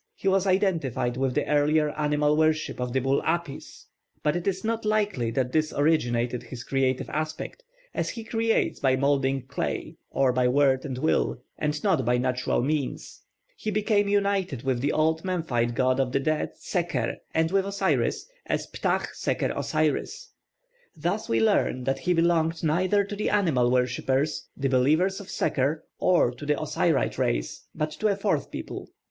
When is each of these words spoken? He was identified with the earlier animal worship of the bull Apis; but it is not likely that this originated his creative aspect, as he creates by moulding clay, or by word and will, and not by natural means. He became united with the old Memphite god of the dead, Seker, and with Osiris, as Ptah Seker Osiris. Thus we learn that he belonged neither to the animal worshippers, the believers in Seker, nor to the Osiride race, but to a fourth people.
He 0.15 0.27
was 0.27 0.47
identified 0.47 1.15
with 1.15 1.35
the 1.35 1.47
earlier 1.47 1.91
animal 1.91 2.35
worship 2.35 2.79
of 2.81 2.91
the 2.91 2.99
bull 3.01 3.21
Apis; 3.23 3.85
but 4.23 4.35
it 4.35 4.47
is 4.47 4.63
not 4.63 4.83
likely 4.83 5.29
that 5.29 5.51
this 5.51 5.71
originated 5.71 6.41
his 6.41 6.63
creative 6.63 7.07
aspect, 7.11 7.63
as 7.93 8.09
he 8.09 8.23
creates 8.23 8.79
by 8.79 8.95
moulding 8.95 9.43
clay, 9.43 9.97
or 10.09 10.33
by 10.33 10.47
word 10.47 10.85
and 10.85 10.97
will, 10.97 11.39
and 11.55 11.83
not 11.83 12.03
by 12.03 12.17
natural 12.17 12.63
means. 12.63 13.21
He 13.55 13.69
became 13.69 14.07
united 14.07 14.63
with 14.63 14.81
the 14.81 14.91
old 14.91 15.23
Memphite 15.23 15.75
god 15.75 15.99
of 15.99 16.11
the 16.13 16.19
dead, 16.19 16.53
Seker, 16.55 17.17
and 17.31 17.51
with 17.51 17.67
Osiris, 17.67 18.25
as 18.47 18.65
Ptah 18.65 19.05
Seker 19.13 19.53
Osiris. 19.55 20.31
Thus 20.97 21.29
we 21.29 21.39
learn 21.39 21.83
that 21.83 21.99
he 21.99 22.13
belonged 22.13 22.63
neither 22.63 23.03
to 23.03 23.15
the 23.15 23.29
animal 23.29 23.69
worshippers, 23.69 24.47
the 24.57 24.67
believers 24.67 25.19
in 25.19 25.27
Seker, 25.27 25.85
nor 26.01 26.31
to 26.31 26.43
the 26.47 26.55
Osiride 26.59 27.19
race, 27.19 27.67
but 27.75 27.91
to 27.91 28.07
a 28.07 28.15
fourth 28.15 28.49
people. 28.49 28.89